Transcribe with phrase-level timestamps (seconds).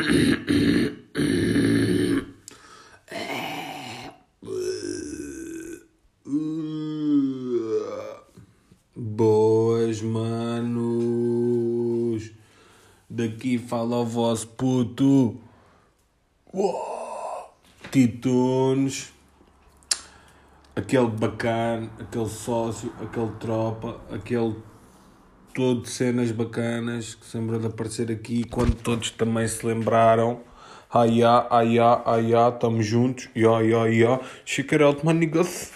[0.00, 0.30] É.
[8.96, 10.30] Boas, manos.
[13.10, 15.38] Daqui fala o vosso puto.
[17.90, 19.12] titunes, Titones.
[20.74, 24.56] Aquele bacana, aquele sócio, aquele tropa, aquele
[25.60, 30.40] todo de cenas bacanas que se lembrou de aparecer aqui quando todos também se lembraram.
[30.90, 33.28] Ai, ai, ai, ai, ai, ai, tamo juntos.
[33.36, 34.20] Ya, ya, ya.
[34.46, 35.70] Check it out, my niggas.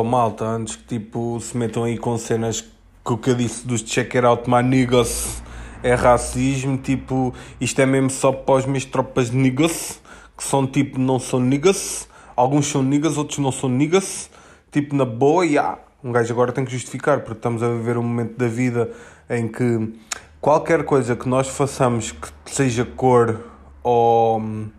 [0.00, 3.66] Oh, malta, antes que tipo se metam aí com cenas que o que eu disse
[3.66, 5.42] dos check it out, my niggas
[5.82, 10.00] é racismo, tipo, isto é mesmo só para os meus tropas niggas,
[10.34, 14.30] que são tipo, não são niggas, alguns são niggas, outros não são niggas,
[14.72, 15.78] tipo, na boa, yeah.
[16.02, 18.90] um gajo agora tem que justificar, porque estamos a viver um momento da vida
[19.30, 19.94] em que
[20.40, 23.38] qualquer coisa que nós façamos que seja cor
[23.82, 24.70] ou hum,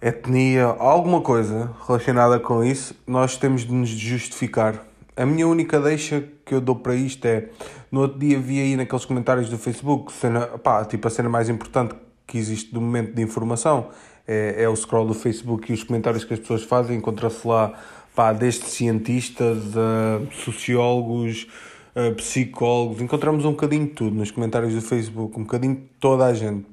[0.00, 4.86] etnia, alguma coisa relacionada com isso, nós temos de nos justificar.
[5.16, 7.48] A minha única deixa que eu dou para isto é,
[7.90, 11.48] no outro dia vi aí naqueles comentários do Facebook, cena, pá, tipo a cena mais
[11.48, 11.94] importante
[12.26, 13.88] que existe do momento de informação
[14.30, 17.72] é, é o scroll do Facebook e os comentários que as pessoas fazem, encontra-se lá,
[18.14, 21.46] pá, desde cientistas, a sociólogos,
[21.94, 26.26] a psicólogos, encontramos um bocadinho de tudo nos comentários do Facebook, um bocadinho de toda
[26.26, 26.66] a gente.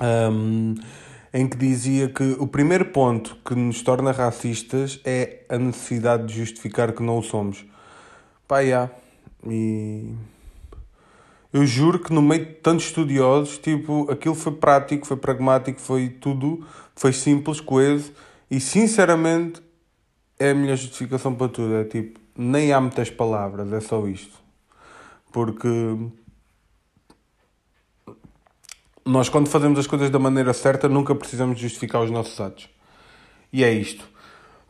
[0.00, 0.74] Um,
[1.32, 6.38] em que dizia que o primeiro ponto que nos torna racistas é a necessidade de
[6.38, 7.64] justificar que não o somos.
[8.48, 8.90] Pá, yeah.
[9.46, 10.12] E
[11.52, 16.08] eu juro que no meio de tantos estudiosos, tipo, aquilo foi prático, foi pragmático, foi
[16.08, 16.66] tudo,
[16.96, 18.12] foi simples, coeso
[18.50, 19.62] e sinceramente
[20.40, 21.74] é a minha justificação para tudo.
[21.76, 24.40] É tipo, nem há muitas palavras, é só isto.
[25.30, 25.68] Porque
[29.04, 32.68] nós, quando fazemos as coisas da maneira certa, nunca precisamos justificar os nossos atos.
[33.52, 34.08] E é isto.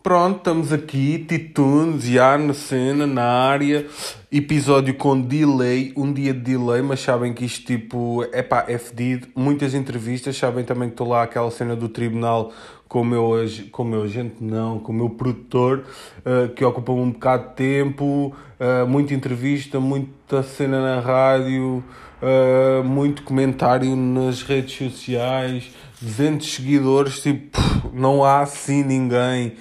[0.02, 3.86] Pronto, estamos aqui, Titunes, já na cena, na área,
[4.32, 8.78] episódio com delay, um dia de delay, mas sabem que isto tipo, é pá, é
[8.78, 12.50] fedido, muitas entrevistas, sabem também que estou lá aquela cena do tribunal
[12.88, 13.32] com o meu,
[13.70, 15.84] com o meu agente, não, com o meu produtor,
[16.20, 21.84] uh, que ocupa um bocado de tempo, uh, muita entrevista, muita cena na rádio,
[22.22, 27.58] uh, muito comentário nas redes sociais, 200 seguidores, tipo,
[27.92, 29.56] não há assim ninguém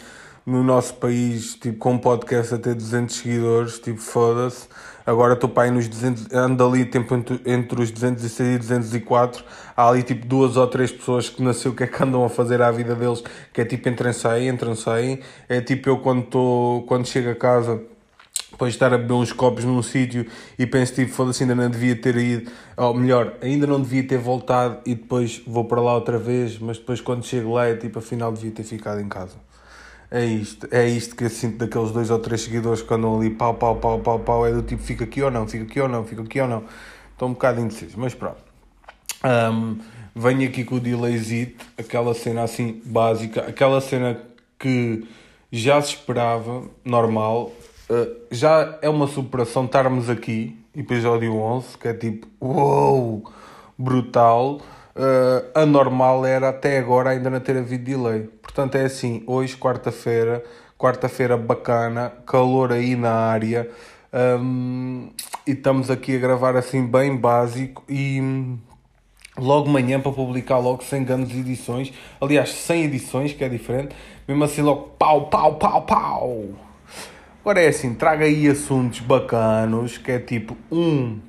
[0.49, 4.67] no nosso país, tipo, com um podcast a ter 200 seguidores, tipo, foda-se.
[5.05, 9.43] Agora estou para aí nos 200, ando ali tempo entre, entre os 206 e 204.
[9.75, 12.29] Há ali tipo duas ou três pessoas que sei o que é que andam a
[12.29, 15.19] fazer à vida deles, que é tipo entram saem, entram saem.
[15.47, 17.81] É tipo eu quando, tô, quando chego a casa
[18.51, 20.25] depois de estar a beber uns copos num sítio
[20.59, 24.17] e penso tipo, foda-se, ainda não devia ter ido, ou melhor, ainda não devia ter
[24.17, 27.99] voltado e depois vou para lá outra vez, mas depois quando chego lá é tipo,
[27.99, 29.48] afinal devia ter ficado em casa.
[30.12, 33.30] É isto, é isto que eu sinto daqueles dois ou três seguidores que andam ali
[33.30, 35.88] pau, pau, pau, pau, pau, é do tipo fica aqui ou não, fica aqui ou
[35.88, 36.64] não, fica aqui ou não.
[37.12, 38.42] Estou um bocado indeciso, mas pronto.
[39.24, 39.78] Um,
[40.16, 44.20] venho aqui com o delayzito, aquela cena assim básica, aquela cena
[44.58, 45.08] que
[45.52, 47.52] já se esperava, normal,
[47.90, 53.34] uh, já é uma superação estarmos aqui, episódio 11, que é tipo, uou, wow,
[53.78, 54.59] brutal
[54.99, 58.29] uh, anormal era até agora ainda não ter havido delay.
[58.41, 60.43] Portanto, é assim, hoje, quarta-feira,
[60.77, 63.69] quarta-feira bacana, calor aí na área,
[64.13, 65.09] um,
[65.47, 68.21] e estamos aqui a gravar assim bem básico e
[69.37, 73.95] logo manhã para publicar logo sem grandes edições, aliás, 100 edições, que é diferente,
[74.28, 76.43] mesmo assim logo pau, pau, pau, pau.
[77.41, 81.19] Agora é assim, traga aí assuntos bacanos, que é tipo, um,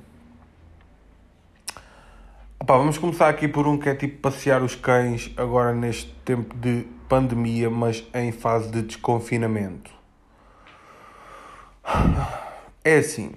[2.61, 6.55] Opa, vamos começar aqui por um que é tipo passear os cães agora neste tempo
[6.55, 9.89] de pandemia, mas em fase de desconfinamento.
[12.85, 13.31] É assim,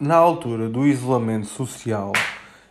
[0.00, 2.10] na altura do isolamento social,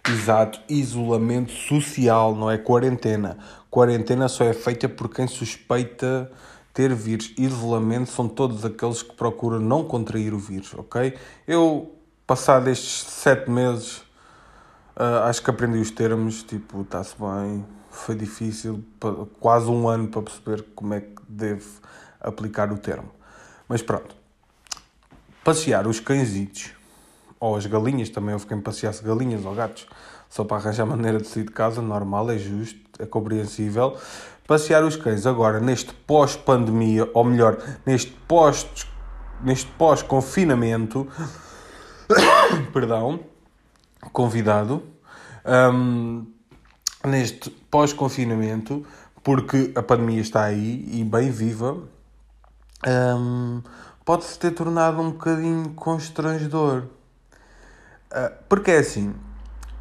[0.09, 3.37] exato, isolamento social, não é quarentena.
[3.69, 6.31] Quarentena só é feita por quem suspeita
[6.73, 7.35] ter vírus.
[7.37, 11.13] Isolamento são todos aqueles que procuram não contrair o vírus, ok?
[11.47, 11.93] Eu,
[12.25, 14.06] passado estes sete meses
[14.97, 18.83] Uh, acho que aprendi os termos, tipo, está-se bem, foi difícil,
[19.39, 21.67] quase um ano para perceber como é que devo
[22.19, 23.11] aplicar o termo.
[23.69, 24.15] Mas pronto,
[25.43, 26.71] passear os cãezitos,
[27.39, 29.85] ou as galinhas, também houve quem passeasse galinhas ou gatos,
[30.27, 33.95] só para arranjar maneira de sair de casa, normal, é justo, é compreensível.
[34.47, 38.65] Passear os cães agora, neste pós-pandemia, ou melhor, neste pós
[39.43, 41.07] neste pós-confinamento,
[42.73, 43.19] perdão,
[44.11, 44.83] convidado
[45.73, 46.25] um,
[47.05, 48.85] neste pós-confinamento,
[49.23, 51.77] porque a pandemia está aí e bem viva.
[52.85, 53.61] Um,
[54.05, 56.83] pode-se ter tornado um bocadinho constrangedor.
[58.11, 59.13] Uh, porque é assim,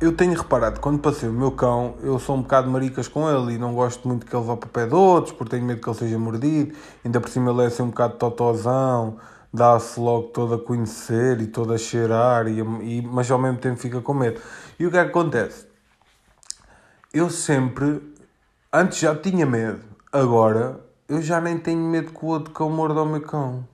[0.01, 3.55] eu tenho reparado, quando passei o meu cão, eu sou um bocado maricas com ele
[3.55, 5.81] e não gosto muito que ele vá para o pé de outros, porque tenho medo
[5.81, 6.75] que ele seja mordido.
[7.05, 9.17] Ainda por cima ele é assim um bocado totozão,
[9.57, 13.81] dá-se logo todo a conhecer e todo a cheirar, e, e, mas ao mesmo tempo
[13.81, 14.41] fica com medo.
[14.79, 15.67] E o que é que acontece?
[17.13, 18.15] Eu sempre,
[18.71, 19.81] antes já tinha medo,
[20.13, 23.67] agora eu já nem tenho medo que o outro cão morda o meu cão.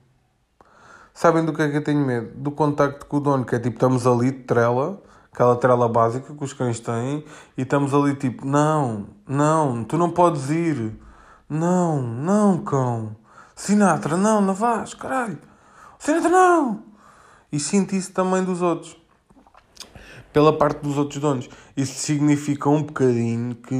[1.13, 2.31] Sabem do que é que eu tenho medo?
[2.35, 5.01] Do contacto com o dono, que é tipo, estamos ali de trela,
[5.31, 7.25] aquela trela básica que os cães têm,
[7.57, 10.97] e estamos ali tipo, não, não, tu não podes ir.
[11.49, 13.15] Não, não, cão.
[13.53, 14.55] Sinatra, não, não
[14.97, 15.37] caralho.
[16.03, 16.83] Sinatra, não.
[17.49, 18.93] E sinto isso também dos outros.
[20.33, 21.49] Pela parte dos outros donos.
[21.77, 23.73] Isso significa um bocadinho que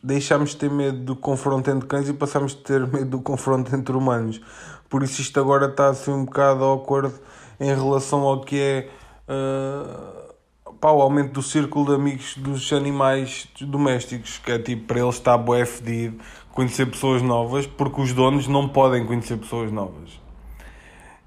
[0.00, 3.74] deixamos de ter medo do confronto entre cães e passamos de ter medo do confronto
[3.74, 4.40] entre humanos.
[4.88, 7.12] Por isso isto agora está assim um bocado awkward
[7.58, 8.90] em relação ao que é
[9.28, 15.00] uh, pá, o aumento do círculo de amigos dos animais domésticos, que é tipo para
[15.00, 16.20] eles está bué fedido
[16.52, 20.29] conhecer pessoas novas, porque os donos não podem conhecer pessoas novas.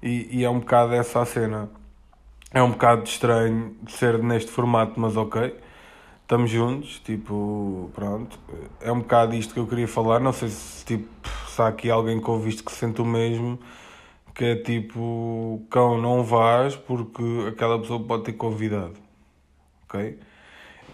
[0.04, 1.70] E, e é um bocado essa a cena.
[2.52, 5.58] É um bocado estranho ser neste formato, mas ok.
[6.20, 8.38] Estamos juntos, tipo, pronto.
[8.82, 10.20] É um bocado isto que eu queria falar.
[10.20, 11.08] Não sei se tipo
[11.48, 13.58] se há aqui alguém que ouviste que sente o mesmo,
[14.34, 18.94] que é tipo, cão, não vás porque aquela pessoa pode ter convidado.
[19.84, 20.18] Ok?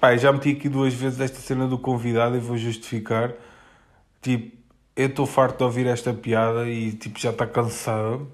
[0.00, 3.34] Pá, já meti aqui duas vezes esta cena do convidado e vou justificar.
[4.22, 4.56] Tipo,
[4.94, 8.30] eu estou farto de ouvir esta piada e tipo, já está cansado.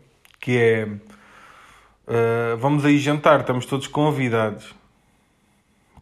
[0.47, 0.85] Que é.
[0.85, 4.73] Uh, vamos aí jantar, estamos todos convidados.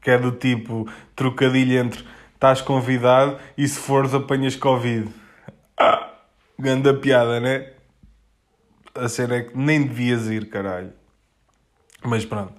[0.02, 0.87] Que é do tipo
[1.17, 2.05] trocadilho entre
[2.35, 5.08] estás convidado e se fores apanhas Covid.
[5.81, 6.11] Ah!
[6.58, 7.73] Ganda piada, né?
[8.94, 10.93] A cena é que nem devias ir, caralho.
[12.02, 12.52] Mas pronto.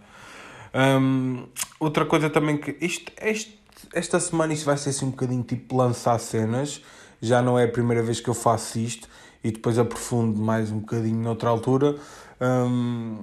[0.74, 1.48] Um,
[1.80, 2.76] outra coisa também que.
[2.82, 3.60] Isto, este,
[3.94, 6.82] esta semana isto vai ser assim um bocadinho tipo lançar cenas.
[7.22, 9.08] Já não é a primeira vez que eu faço isto
[9.44, 11.96] e depois aprofundo mais um bocadinho noutra altura.
[12.42, 13.20] Um,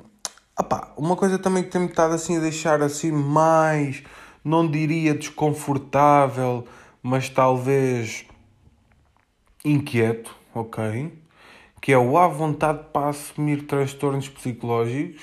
[0.59, 4.03] opá, uma coisa também que tem-me estado assim a deixar assim mais,
[4.45, 6.67] não diria desconfortável,
[7.03, 8.25] mas talvez
[9.65, 11.13] inquieto ok?
[11.81, 15.23] Que é o à vontade para assumir transtornos psicológicos.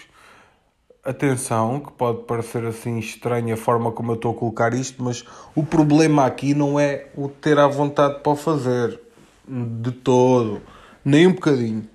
[1.04, 5.24] Atenção, que pode parecer assim estranha a forma como eu estou a colocar isto, mas
[5.56, 9.00] o problema aqui não é o ter à vontade para o fazer.
[9.48, 10.62] De todo.
[11.04, 11.88] Nem um bocadinho.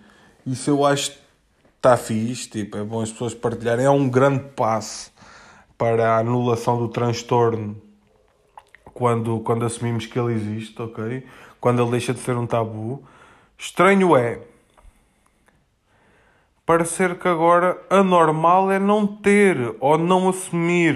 [0.47, 1.19] Isso eu acho que
[1.77, 3.85] está fixe, tipo, é bom as pessoas partilharem.
[3.85, 5.13] É um grande passo
[5.77, 7.77] para a anulação do transtorno
[8.95, 11.27] quando, quando assumimos que ele existe, ok?
[11.61, 13.03] Quando ele deixa de ser um tabu.
[13.59, 14.41] Estranho é
[16.67, 20.95] parecer que agora anormal é não ter ou não assumir.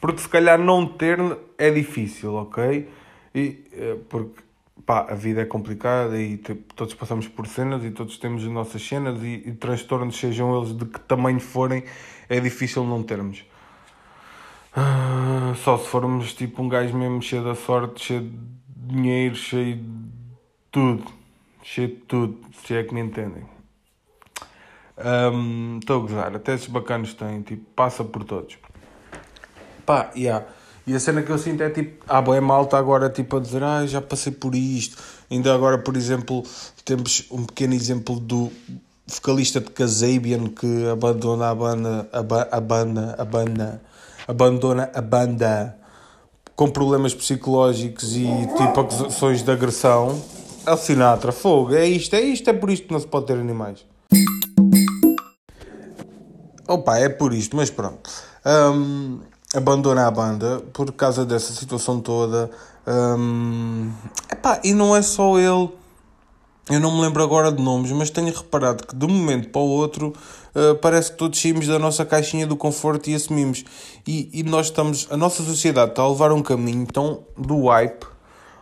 [0.00, 1.18] Porque se calhar não ter
[1.56, 2.88] é difícil, ok?
[3.34, 4.42] E, eh, porque
[4.84, 8.86] pá, a vida é complicada e todos passamos por cenas e todos temos as nossas
[8.86, 11.84] cenas e, e transtornos, sejam eles de que tamanho forem,
[12.28, 13.44] é difícil não termos.
[14.74, 19.76] Ah, só se formos tipo um gajo mesmo cheio da sorte, cheio de dinheiro, cheio
[19.76, 19.84] de
[20.70, 21.22] tudo
[21.62, 23.44] cheio de tudo, se é que me entendem.
[24.96, 28.56] Estou um, a gozar, até esses bacanos têm, tipo, passa por todos.
[29.86, 30.46] Pá, yeah.
[30.86, 33.62] E a cena que eu sinto é tipo, ah, é malta agora tipo a dizer,
[33.62, 34.96] ah, já passei por isto.
[35.30, 36.42] Ainda agora, por exemplo,
[36.84, 38.50] temos um pequeno exemplo do
[39.06, 43.82] vocalista de Kazabian que abandona a banda, a, ba a banda, a banda,
[44.26, 45.78] abandona a banda
[46.56, 50.20] com problemas psicológicos e tipo acusações de agressão
[50.64, 53.26] é o Sinatra, fogo, é isto, é isto, é por isto que não se pode
[53.26, 53.84] ter animais.
[56.72, 58.08] Opa, é por isto, mas pronto.
[58.46, 59.20] Um,
[59.54, 62.50] abandona a banda por causa dessa situação toda.
[62.86, 63.92] Um,
[64.32, 65.68] epá, e não é só ele.
[66.70, 69.60] Eu não me lembro agora de nomes, mas tenho reparado que de um momento para
[69.60, 70.14] o outro
[70.54, 73.66] uh, parece que todos saímos da nossa caixinha do conforto e assumimos.
[74.06, 75.06] E, e nós estamos.
[75.10, 78.06] A nossa sociedade está a levar um caminho tão do hype,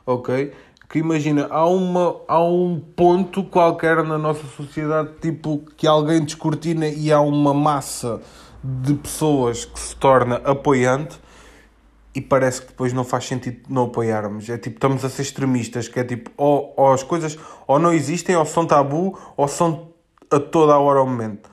[0.04, 0.52] ok?
[0.90, 6.88] Que imagina, há, uma, há um ponto qualquer na nossa sociedade, tipo, que alguém descortina
[6.88, 8.20] e há uma massa
[8.62, 11.16] de pessoas que se torna apoiante
[12.12, 14.50] e parece que depois não faz sentido não apoiarmos.
[14.50, 17.92] É tipo, estamos a ser extremistas, que é tipo, ou, ou as coisas ou não
[17.92, 19.90] existem, ou são tabu, ou são
[20.28, 21.48] a toda a hora ao momento.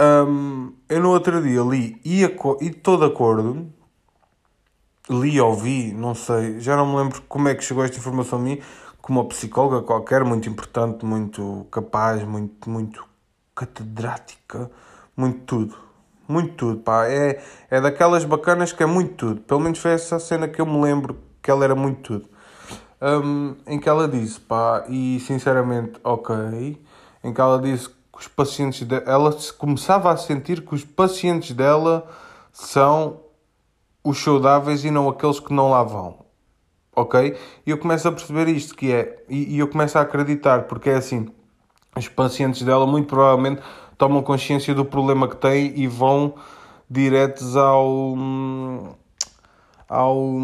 [0.00, 3.72] Um, eu no outro dia li e estou de acordo
[5.10, 8.38] li ou vi, não sei, já não me lembro como é que chegou esta informação
[8.38, 8.60] a mim,
[9.00, 13.04] como uma psicóloga qualquer, muito importante, muito capaz, muito, muito
[13.54, 14.70] catedrática,
[15.16, 15.76] muito tudo.
[16.28, 17.06] Muito tudo, pá.
[17.08, 19.40] É, é daquelas bacanas que é muito tudo.
[19.42, 22.28] Pelo menos foi essa cena que eu me lembro que ela era muito tudo.
[23.02, 26.80] Um, em que ela disse, pá, e sinceramente, ok.
[27.24, 29.02] Em que ela disse que os pacientes dela.
[29.04, 32.08] Ela começava a sentir que os pacientes dela
[32.52, 33.20] são
[34.04, 36.18] os saudáveis e não aqueles que não lá vão.
[36.94, 37.36] Ok?
[37.66, 39.24] E eu começo a perceber isto, que é.
[39.28, 41.28] E, e eu começo a acreditar, porque é assim.
[41.96, 43.62] Os pacientes dela, muito provavelmente,
[43.96, 46.34] tomam consciência do problema que têm e vão
[46.90, 48.14] diretos ao.
[49.88, 50.36] ao.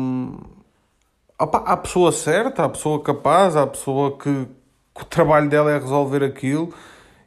[1.39, 4.47] à pessoa certa, à pessoa capaz, à pessoa que,
[4.95, 6.73] que o trabalho dela é resolver aquilo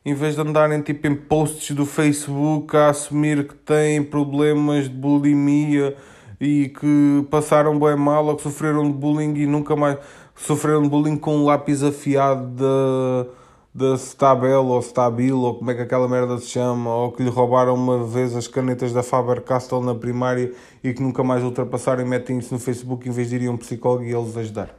[0.04, 4.96] em vez de andarem tipo em posts do Facebook a assumir que têm problemas de
[4.96, 5.96] bulimia
[6.42, 9.98] e que passaram bem mal ou que sofreram de bullying e nunca mais
[10.36, 13.32] sofreram de bullying com um lápis afiado da
[13.74, 17.30] da Stabel ou Stabil ou como é que aquela merda se chama ou que lhe
[17.30, 20.52] roubaram uma vez as canetas da Faber-Castell na primária
[20.84, 23.56] e que nunca mais ultrapassaram e metem isso no Facebook em vez de irem um
[23.56, 24.76] psicólogo e eles ajudar.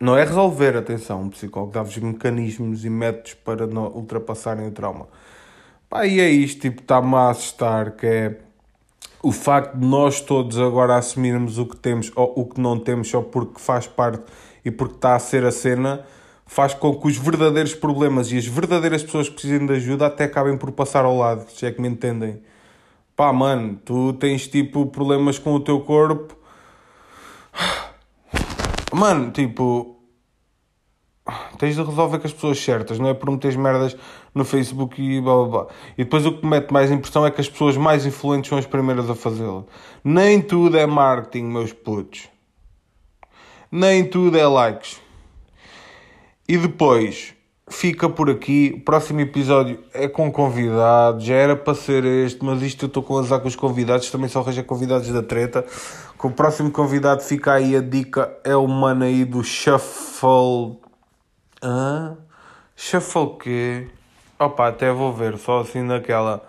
[0.00, 5.08] Não é resolver, atenção, um psicólogo dá-vos mecanismos e métodos para não ultrapassarem o trauma.
[5.88, 8.38] Pá, e é isto, tipo, está-me a assustar, que é
[9.22, 13.08] o facto de nós todos agora assumirmos o que temos ou o que não temos
[13.08, 14.22] só porque faz parte
[14.64, 16.04] e porque está a ser a cena,
[16.44, 20.24] faz com que os verdadeiros problemas e as verdadeiras pessoas que precisem de ajuda até
[20.24, 22.42] acabem por passar ao lado, se é que me entendem.
[23.14, 26.36] Pá, mano, tu tens tipo problemas com o teu corpo.
[28.92, 29.96] Mano, tipo,
[31.58, 33.96] tens de resolver com as pessoas certas, não é por meteres merdas
[34.34, 35.66] no Facebook e blá blá blá.
[35.96, 38.58] E depois o que me mete mais impressão é que as pessoas mais influentes são
[38.58, 39.66] as primeiras a fazê-lo.
[40.02, 42.28] Nem tudo é marketing, meus putos.
[43.70, 45.00] Nem tudo é likes.
[46.48, 47.34] E depois
[47.68, 48.74] fica por aqui.
[48.76, 51.24] O próximo episódio é com convidados.
[51.24, 54.10] Já era para ser este, mas isto eu estou com azar com os convidados.
[54.10, 55.64] Também só arranja convidados da treta.
[56.18, 58.36] Com o próximo convidado fica aí a dica.
[58.44, 60.82] É o mano aí do Shuffle
[61.62, 62.18] Hã?
[62.74, 63.88] Shuffle quê?
[64.44, 66.44] Opa, até vou ver, só assim naquela.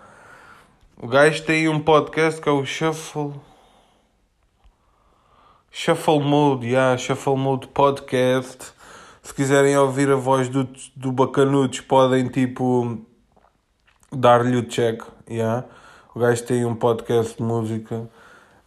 [1.00, 3.32] O gajo tem um podcast que é o Shuffle.
[5.70, 8.72] Shuffle Mode, yeah, Shuffle Mode Podcast.
[9.22, 12.98] Se quiserem ouvir a voz do, do Bacanudos, podem tipo
[14.10, 15.00] dar-lhe o check.
[15.30, 15.64] Yeah.
[16.16, 18.10] O gajo tem um podcast de música,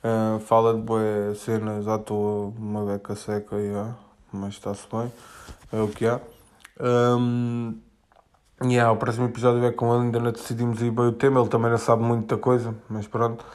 [0.05, 3.93] uh, fala de boas cenas à toa, uma beca seca, yeah.
[4.31, 5.11] mas está-se bem,
[5.73, 6.21] é o que há.
[6.79, 7.77] Um,
[8.63, 11.49] yeah, o próximo episódio é com ele, ainda não decidimos ir bem o tema, ele
[11.49, 13.45] também não sabe muita coisa, mas pronto,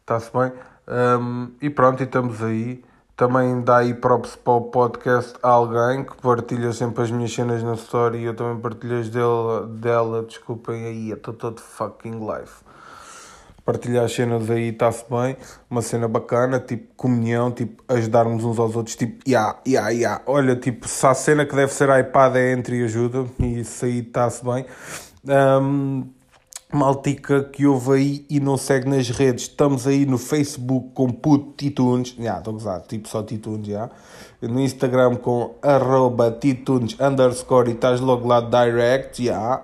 [0.00, 0.52] está-se bem.
[0.86, 2.84] Um, e pronto, e estamos aí.
[3.16, 7.62] Também dá aí props para o podcast a alguém que partilha sempre as minhas cenas
[7.62, 12.63] na story e eu também partilho as dela, dela desculpem aí, estou todo fucking live
[13.64, 15.36] partilhar as cenas aí está-se bem,
[15.70, 20.54] uma cena bacana, tipo comunhão, tipo ajudarmos uns aos outros, tipo, ya, ya, ya, olha,
[20.54, 24.00] tipo, se a cena que deve ser iPad é entre e ajuda, e isso aí
[24.00, 24.66] está-se bem.
[25.26, 26.04] Um,
[26.72, 31.54] maltica que ouve aí e não segue nas redes, estamos aí no Facebook com puto
[31.56, 33.88] Titunes, já, estou a gozar, tipo só Titunes, já.
[34.48, 39.32] No Instagram com arroba titunes underscore e estás logo lá direct, já.
[39.32, 39.62] Yeah.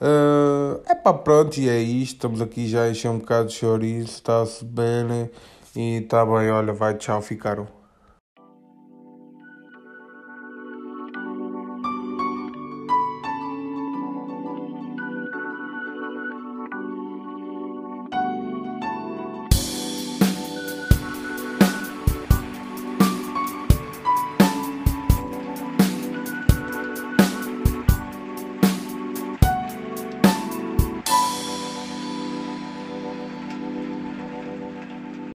[0.00, 2.14] Uh, é pá, pronto, e é isto.
[2.16, 5.30] Estamos aqui já a encher um bocado de chouriço, está-se bem, né?
[5.76, 7.81] E está bem, olha, vai, tchau, ficaram.